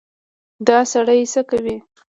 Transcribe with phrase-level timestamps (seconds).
[0.67, 1.75] _دا سړی څه کوې؟